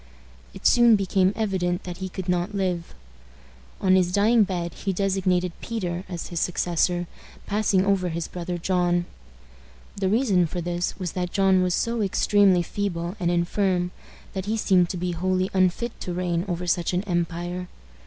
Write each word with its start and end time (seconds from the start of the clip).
It 0.55 0.65
soon 0.65 0.95
became 0.95 1.31
evident 1.35 1.83
that 1.83 1.97
he 1.97 2.09
could 2.09 2.27
not 2.27 2.55
live. 2.55 2.95
On 3.79 3.93
his 3.95 4.11
dying 4.11 4.41
bed 4.43 4.73
he 4.73 4.91
designated 4.93 5.51
Peter 5.61 6.05
as 6.09 6.29
his 6.29 6.39
successor, 6.39 7.05
passing 7.45 7.85
over 7.85 8.09
his 8.09 8.27
brother 8.27 8.57
John. 8.57 9.05
The 9.95 10.09
reason 10.09 10.47
for 10.47 10.59
this 10.59 10.97
was 10.97 11.11
that 11.11 11.31
John 11.31 11.61
was 11.61 11.75
so 11.75 12.01
extremely 12.01 12.63
feeble 12.63 13.15
and 13.19 13.29
infirm 13.29 13.91
that 14.33 14.45
he 14.47 14.57
seemed 14.57 14.89
to 14.89 14.97
be 14.97 15.11
wholly 15.11 15.51
unfit 15.53 15.91
to 15.99 16.13
reign 16.15 16.45
over 16.47 16.65
such 16.65 16.93
an 16.93 17.03
empire. 17.03 17.67